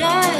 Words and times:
night. 0.00 0.39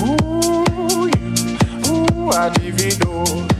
ooh, 0.00 1.08
you, 1.08 1.56
ooh, 1.88 3.57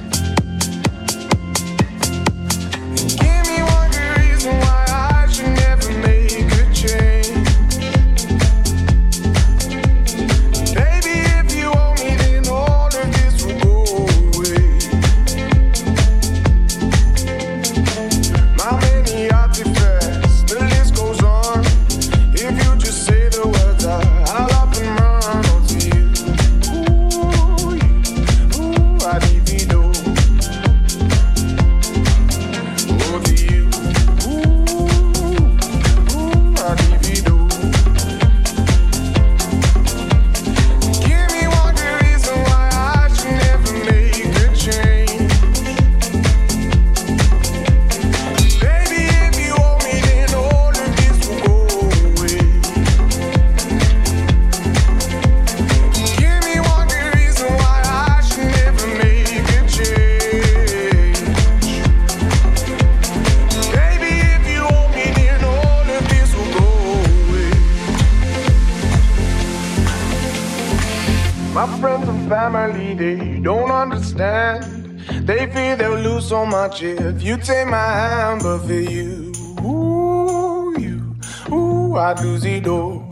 much 76.83 77.01
if 77.01 77.23
you 77.23 77.37
take 77.37 77.69
my 77.69 77.77
hand, 77.77 78.43
but 78.43 78.59
for 78.59 78.73
you, 78.73 79.33
ooh, 79.65 80.75
you, 80.79 81.17
ooh, 81.53 81.97
I'd 81.97 82.21
lose 82.21 82.45
it 82.45 82.67
all. 82.67 83.09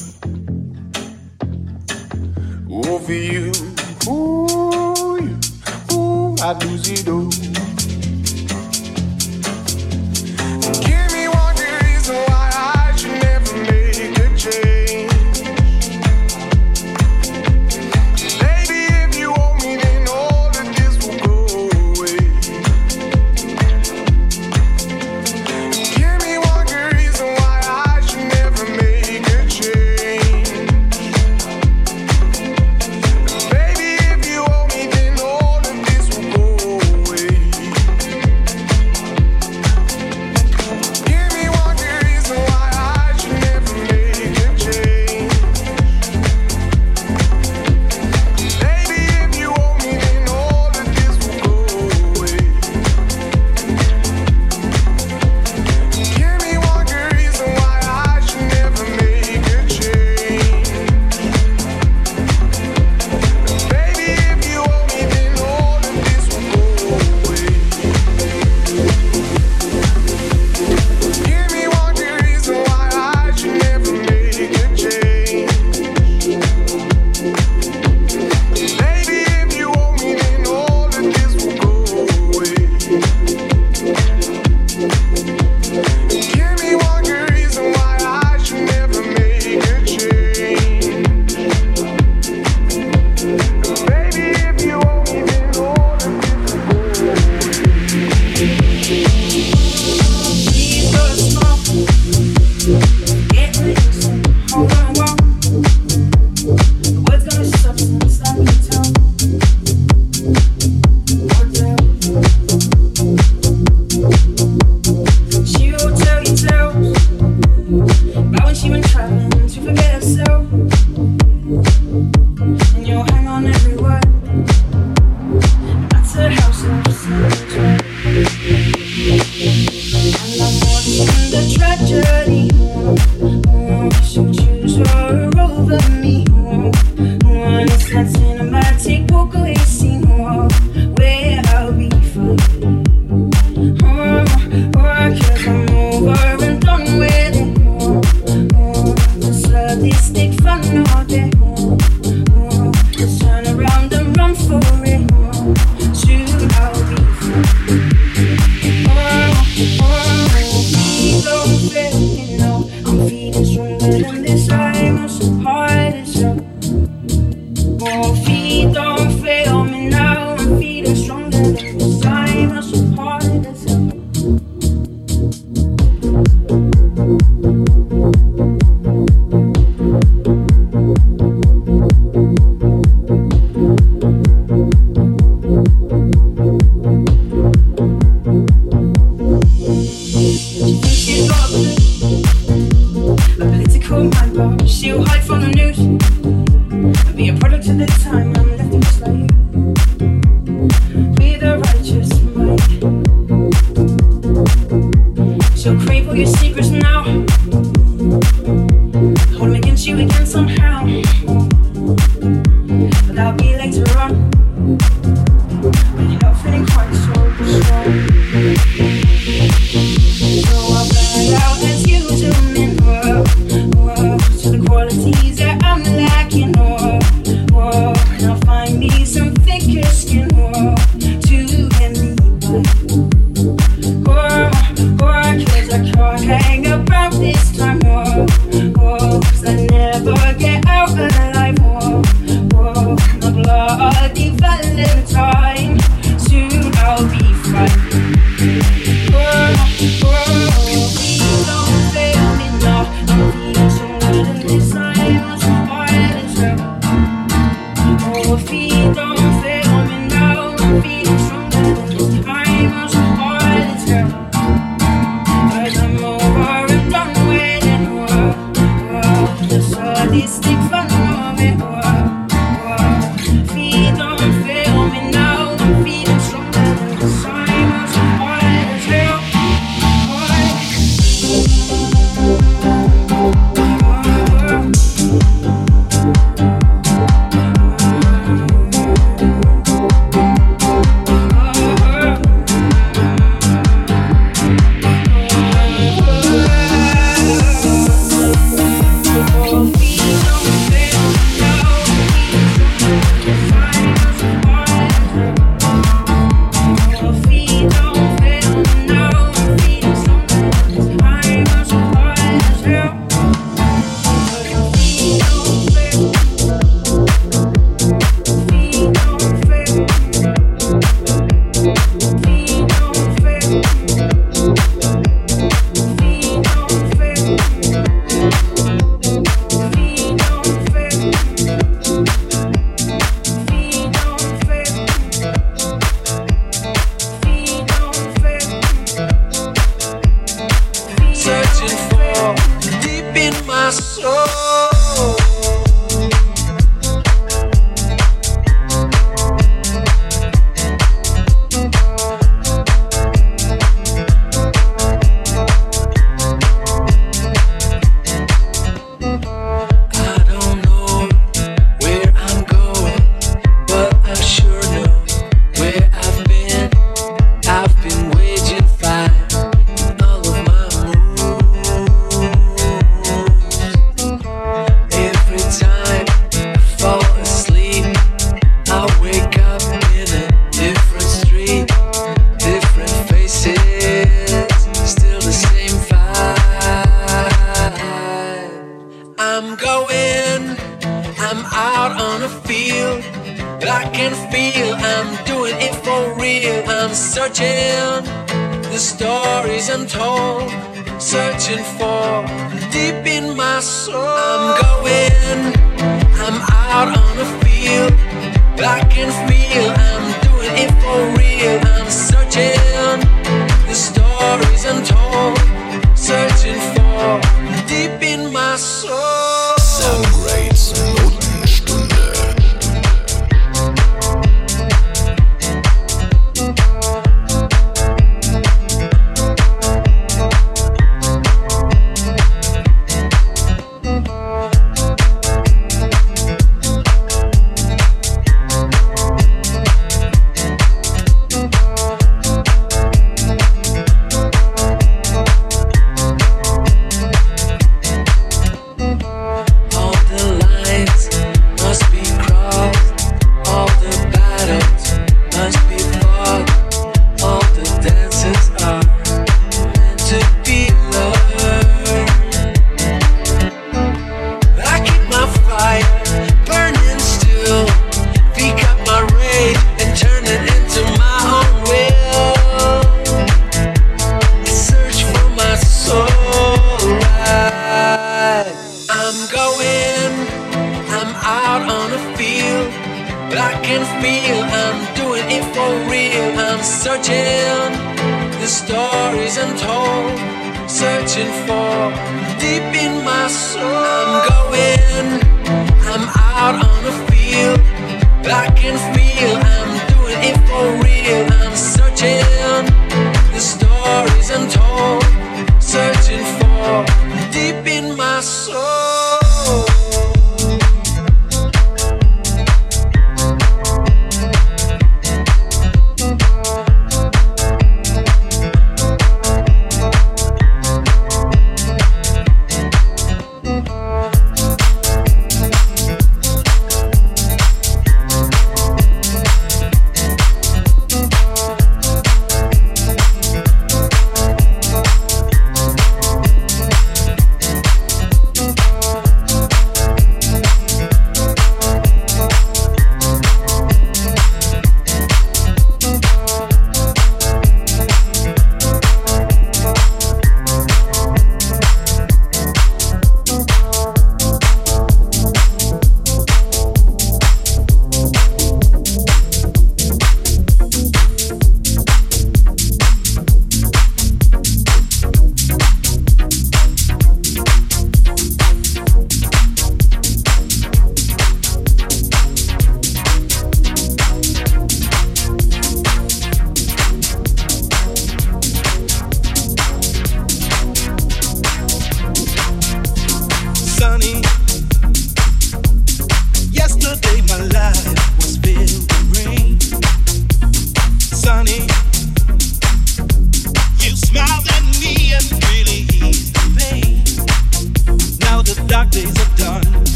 Ooh, 2.70 2.98
for 2.98 3.12
you, 3.12 3.52
ooh, 4.08 5.18
you, 5.20 5.38
ooh, 5.92 6.36
I'd 6.42 6.64
lose 6.64 6.88
it 6.90 7.08
all. 7.08 7.65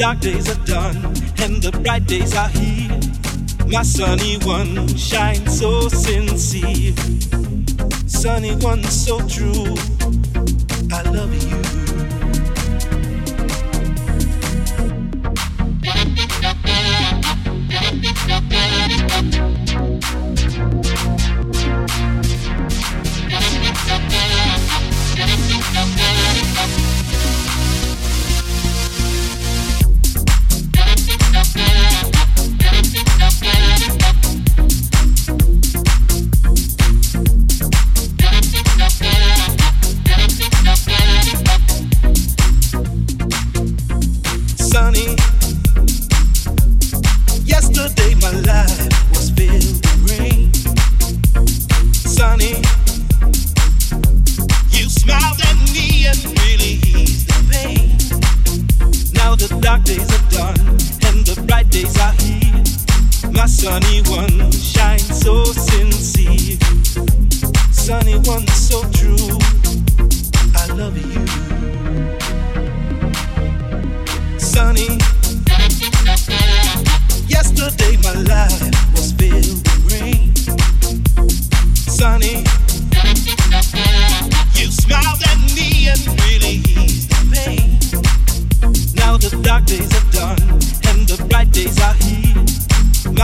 dark 0.00 0.20
days 0.20 0.48
are 0.48 0.64
done 0.64 0.96
and 1.42 1.62
the 1.62 1.70
bright 1.84 2.06
days 2.06 2.34
are 2.34 2.48
here. 2.48 2.88
My 3.68 3.82
sunny 3.82 4.38
one 4.38 4.88
shines 4.96 5.58
so 5.60 5.90
sincere, 5.90 6.94
sunny 8.06 8.54
one 8.64 8.82
so 8.84 9.18
true. 9.28 9.76
I 10.90 11.02
love 11.02 11.34
you. 11.34 11.59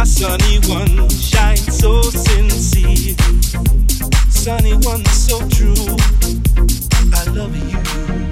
sunny 0.07 0.61
one 0.69 1.09
shine 1.11 1.57
so 1.57 2.01
sincere. 2.03 3.17
Sunny 4.31 4.75
one 4.75 5.05
so 5.07 5.39
true. 5.49 5.75
I 7.13 7.25
love 7.31 7.57
you. 7.57 8.26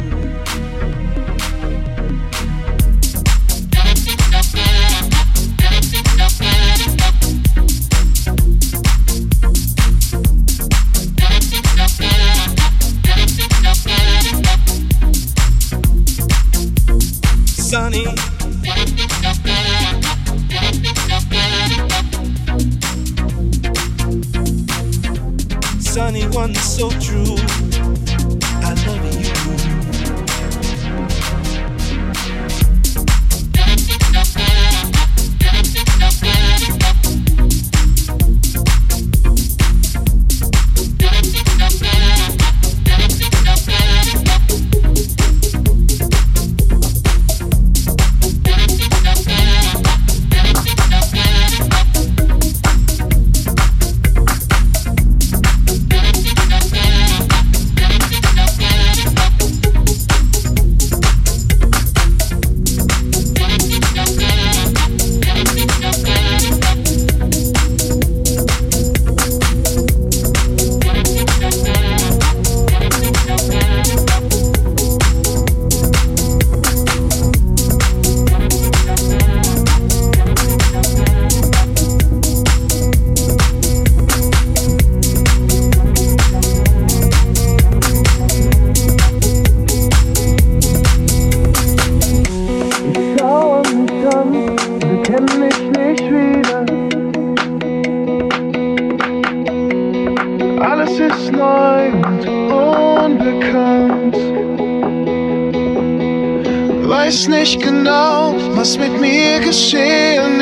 Weiß 106.87 107.29
nicht 107.29 107.61
genau, 107.61 108.35
was 108.55 108.79
mit 108.79 109.01
mir 109.01 109.41
geschehen 109.41 110.41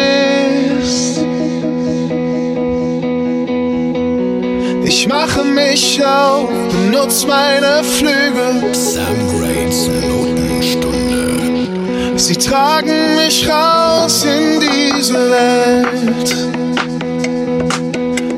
ist. 0.78 1.20
Ich 4.84 5.08
mache 5.08 5.42
mich 5.42 6.00
auf, 6.04 6.48
benutze 6.70 7.26
meine 7.26 7.82
Flügel. 7.82 8.72
Sam 8.72 9.16
Grades 9.30 9.88
Notenstunde. 9.88 10.92
Sie 12.16 12.36
tragen 12.36 13.16
mich 13.16 13.48
raus 13.48 14.24
in 14.24 14.60
diese 14.60 15.14
Welt. 15.14 16.36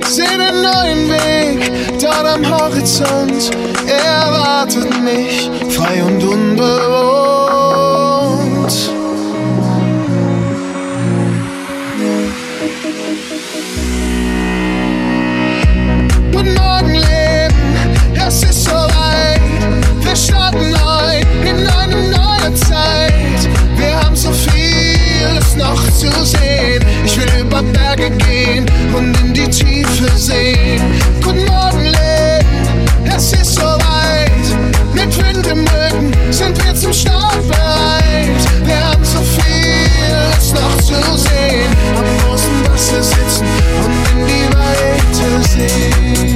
Seh 0.08 0.22
den 0.22 0.62
neuen 0.62 1.03
Stern 2.24 2.44
am 2.44 2.50
Horizont 2.50 3.50
erwartet 3.86 5.02
mich, 5.02 5.50
frei 5.68 6.02
und 6.02 6.22
unbewohnt. 6.24 6.64
Guten 16.32 16.54
Morgen, 16.54 16.94
Leben, 16.94 17.54
es 18.26 18.42
ist 18.42 18.64
soweit. 18.64 19.40
Wir 20.00 20.16
starten 20.16 20.70
neu 20.70 21.20
in 21.46 21.66
eine 21.66 22.08
neue 22.08 22.54
Zeit. 22.54 23.48
Wir 23.76 24.02
haben 24.02 24.16
so 24.16 24.32
vieles 24.32 25.56
noch 25.56 25.82
zu 25.90 26.10
sehen. 26.24 26.82
Ich 27.04 27.18
will 27.18 27.40
über 27.40 27.62
Berge 27.62 28.10
gehen 28.16 28.64
und 28.94 29.14
in 29.20 29.34
die 29.34 29.48
Tiefe 29.50 30.08
sehen. 30.16 30.80
Guten 31.22 31.44
Morgen. 31.44 31.73
und 35.44 35.50
im 35.50 35.66
Rücken 35.68 36.32
sind 36.32 36.64
wir 36.64 36.74
zum 36.74 36.92
Startbereit. 36.92 38.64
Wir 38.64 38.84
haben 38.84 39.04
so 39.04 39.18
viel, 39.18 40.38
ist 40.38 40.54
noch 40.54 40.76
zu 40.76 41.16
sehen. 41.16 41.70
Am 41.96 42.04
großen 42.18 42.66
Wasser 42.68 43.02
sitzen 43.02 43.46
und 43.84 44.20
in 44.20 44.26
die 44.26 44.46
Weite 44.56 45.48
sehen. 45.48 46.33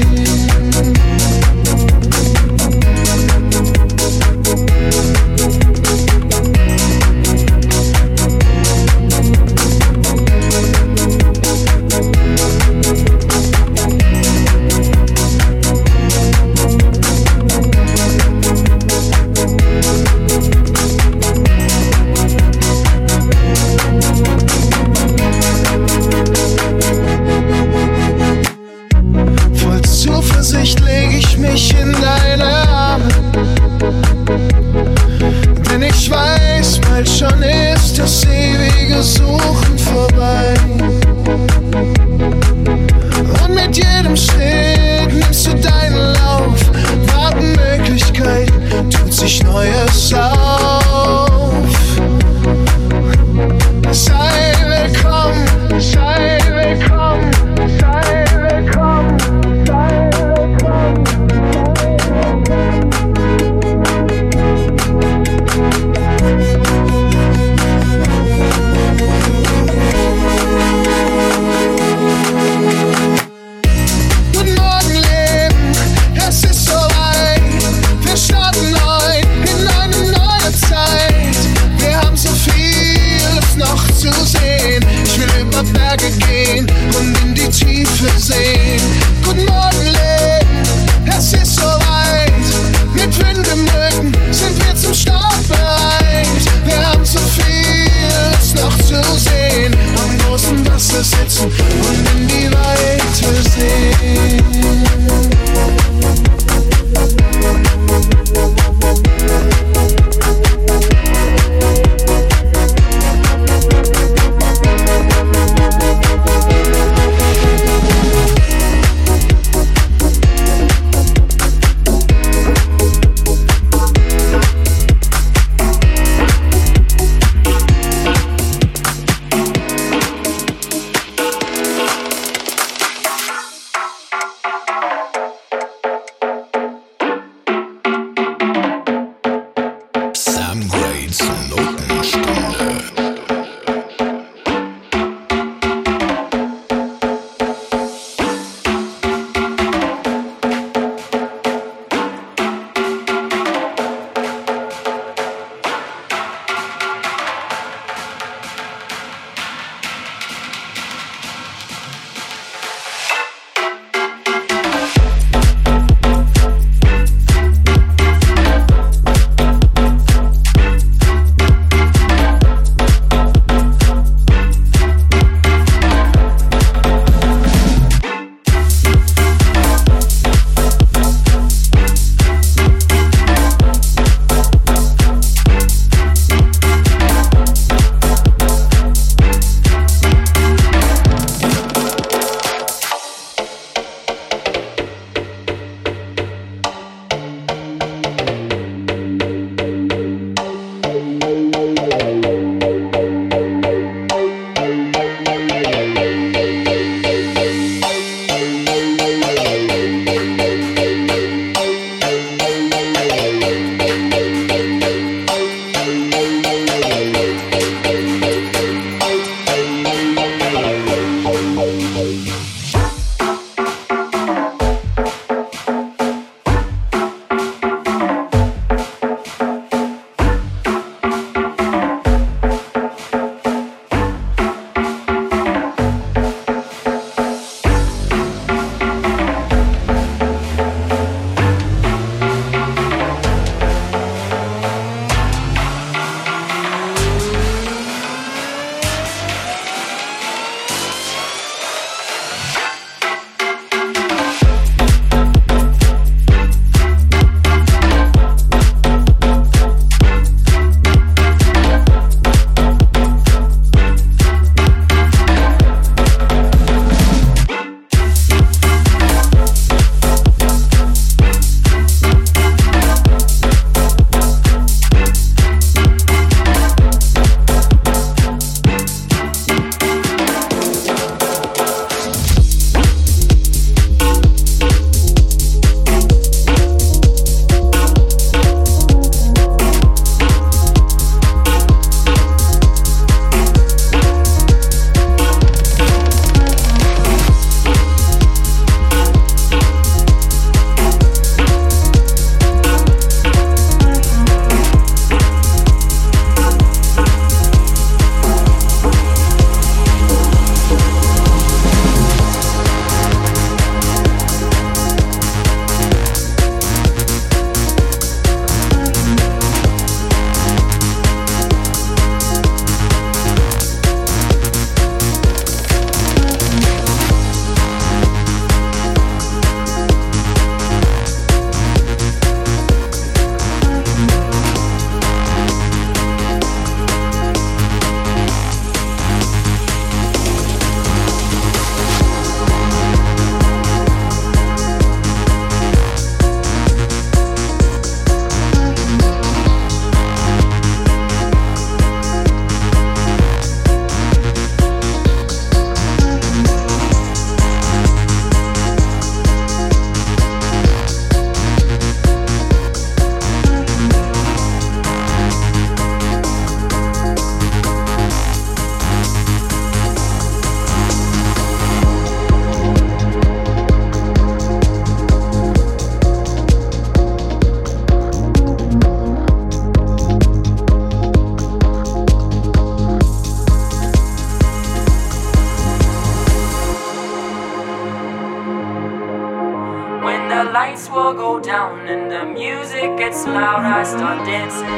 Music 392.38 392.96
gets 392.96 393.26
loud, 393.26 393.64
I 393.64 393.82
start 393.82 394.24
dancing, 394.24 394.68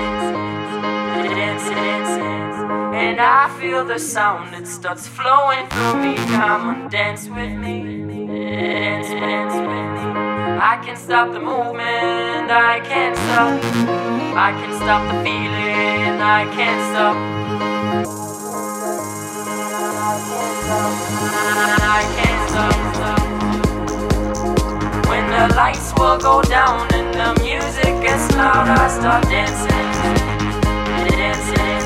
dancing, 1.36 1.74
dancing. 1.74 2.40
And 2.94 3.20
I 3.20 3.48
feel 3.60 3.84
the 3.84 3.98
sound, 3.98 4.54
it 4.54 4.66
starts 4.66 5.06
flowing 5.06 5.68
through 5.68 5.96
me. 6.02 6.16
Come 6.36 6.62
on, 6.68 6.88
dance 6.88 7.28
with 7.28 7.52
me, 7.64 8.26
dance, 8.26 9.08
dance 9.08 9.54
with 9.54 9.88
me. 9.94 10.04
I 10.70 10.80
can't 10.82 10.98
stop 10.98 11.32
the 11.32 11.40
movement, 11.40 12.50
I 12.50 12.80
can't 12.80 13.16
stop. 13.16 13.52
I 14.46 14.52
can't 14.58 14.76
stop 14.82 15.02
the 15.12 15.22
feeling, 15.22 16.20
I 16.38 16.44
can't 16.56 16.82
stop. 16.90 17.16
I 21.98 22.00
can't 22.16 22.50
stop. 22.50 22.90
When 23.00 23.29
the 25.40 25.54
lights 25.54 25.92
will 25.96 26.18
go 26.18 26.42
down 26.42 26.86
and 26.92 27.14
the 27.14 27.40
music 27.42 27.94
gets 28.04 28.30
loud, 28.36 28.68
I 28.68 28.88
start 28.88 29.24
dancing, 29.24 29.88
dancing. 31.08 31.80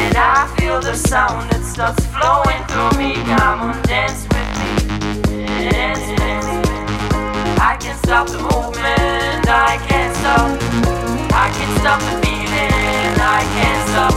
And 0.00 0.16
I 0.16 0.48
feel 0.56 0.80
the 0.80 0.94
sound, 0.94 1.50
that 1.50 1.62
starts 1.62 2.02
flowing 2.06 2.62
through 2.70 2.96
me. 2.96 3.12
Come 3.28 3.60
on, 3.60 3.82
dance 3.82 4.24
with 4.32 4.50
me, 4.56 5.44
dance, 5.68 6.06
dance. 6.16 6.48
I 7.60 7.76
can't 7.76 7.98
stop 7.98 8.26
the 8.28 8.40
movement, 8.40 9.44
I 9.44 9.76
can't 9.88 10.16
stop. 10.16 10.48
I 11.36 11.52
can't 11.52 11.74
stop 11.80 12.00
the 12.08 12.14
feeling, 12.24 13.20
I 13.20 13.44
can't 13.56 13.82
stop. 13.90 14.14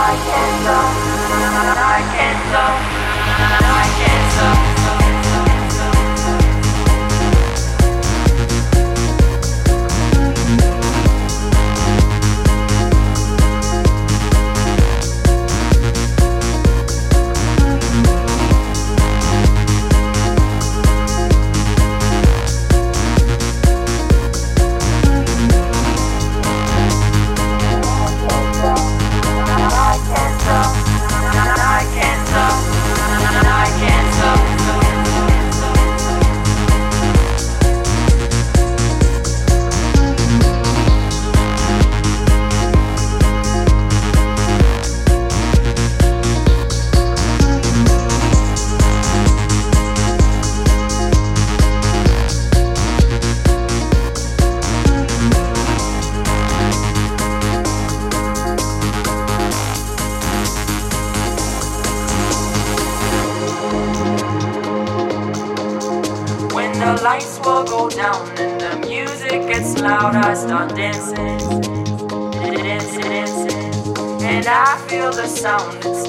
I 0.00 0.14
can't 0.24 0.54
stop. 0.62 0.88
I 1.76 2.00
can't 2.16 2.40
stop. 2.48 3.07
I 3.40 3.84
can't 3.96 4.32
stop. 4.32 4.67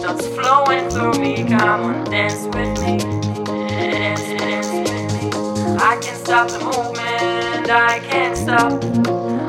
Sound, 0.09 0.21
flowing 0.35 0.89
through 0.89 1.13
me. 1.21 1.43
Come 1.47 1.81
on, 1.81 2.03
dance 2.05 2.45
with 2.45 2.81
me, 2.81 2.97
dance, 3.67 4.21
dance 4.21 4.67
with 4.67 5.13
me. 5.13 5.29
I 5.77 5.97
can't 6.01 6.17
stop 6.17 6.49
the 6.49 6.59
movement, 6.59 7.69
I 7.69 7.99
can't 7.99 8.37
stop. 8.37 8.83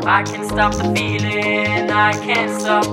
I 0.07 0.23
can't 0.23 0.49
stop 0.49 0.75
the 0.75 0.93
feeling, 0.95 1.91
I 1.91 2.13
can't 2.13 2.61
stop. 2.61 2.85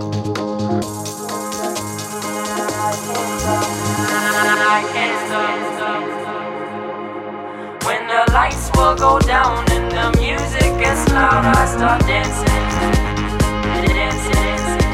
I 4.69 4.83
can't 4.93 5.27
stop. 5.27 6.03
When 7.85 8.07
the 8.07 8.31
lights 8.33 8.69
will 8.75 8.95
go 8.95 9.19
down 9.19 9.65
and 9.71 9.91
the 9.91 10.19
music 10.19 10.77
gets 10.79 11.09
loud, 11.11 11.45
I 11.45 11.65
start 11.65 12.01
dancing, 12.01 12.45
dancing, 13.87 14.33
dancing. 14.33 14.91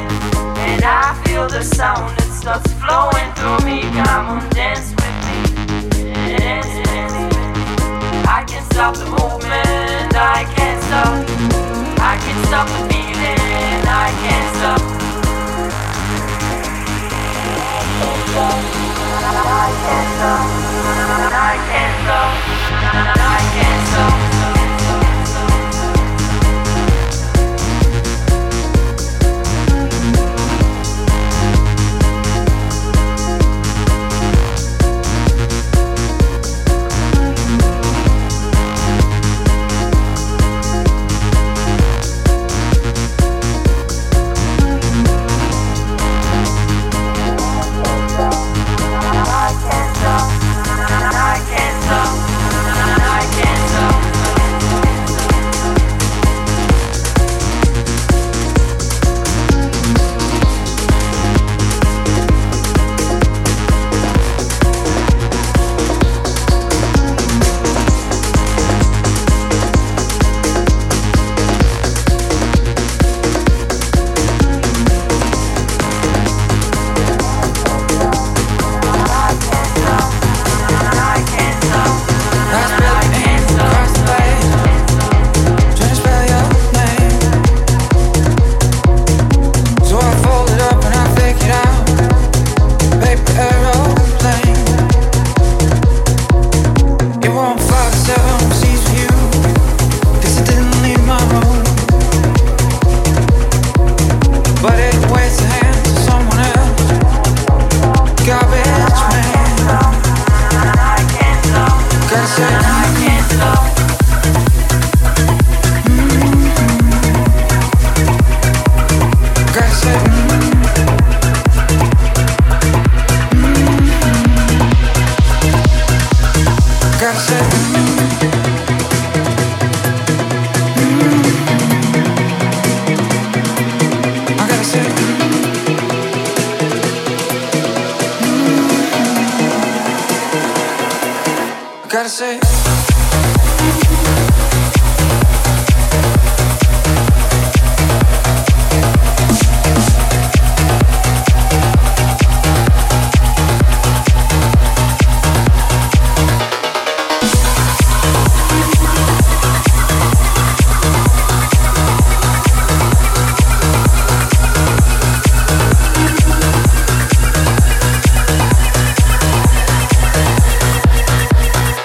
And 0.58 0.84
I 0.84 1.22
feel 1.26 1.48
the 1.48 1.64
sound, 1.64 2.23
starts 2.44 2.74
flowing 2.74 3.32
through 3.36 3.60
me. 3.66 3.80
Come 4.04 4.28
on, 4.28 4.50
dance 4.50 4.92
with 4.92 5.18
me, 5.24 5.40
dance, 6.36 6.68
with 6.76 6.92
me. 6.92 7.32
I 8.28 8.44
can't 8.46 8.66
stop 8.66 8.96
the 8.98 9.06
movement, 9.06 10.12
I 10.14 10.44
can't 10.54 10.84
stop. 10.84 11.24
I 12.04 12.18
can't 12.20 12.46
stop 12.48 12.68
the 12.68 12.80
feeling. 12.92 13.40
I 13.88 14.12
can't 14.24 14.56
stop. 14.58 14.82
I 19.36 19.72
can't 19.86 20.10
stop. 20.20 20.44
I 21.32 21.56
can't 21.70 21.96
stop. 22.04 22.32
I 23.16 23.42
can't 23.56 23.88
stop. 23.88 24.33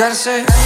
Gotta 0.00 0.59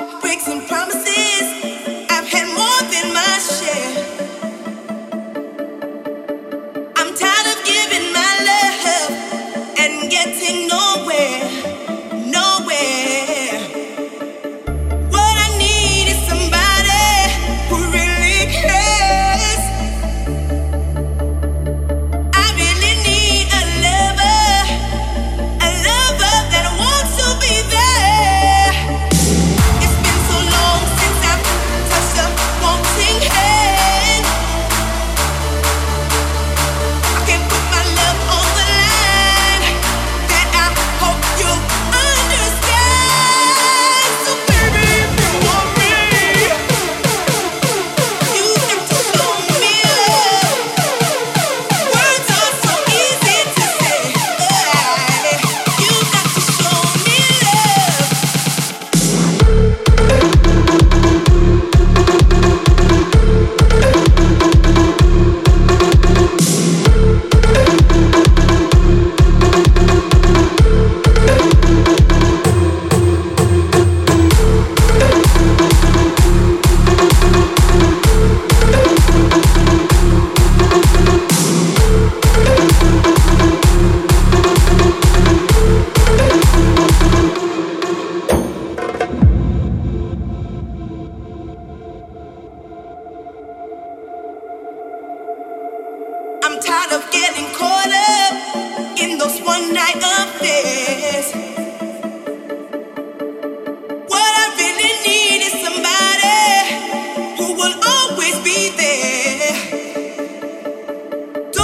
so 0.00 1.09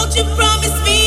Won't 0.07 0.19
you 0.19 0.25
promise 0.37 0.85
me? 0.85 1.06